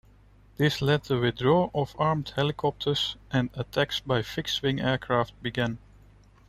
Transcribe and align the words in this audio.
This 0.57 0.81
led 0.81 1.03
the 1.03 1.19
withdrawal 1.19 1.69
of 1.75 1.95
armed 1.99 2.33
helicopters 2.35 3.17
and 3.29 3.51
attacks 3.53 3.99
by 3.99 4.23
fixed-wing 4.23 4.79
aircraft 4.79 5.39
began. 5.43 5.77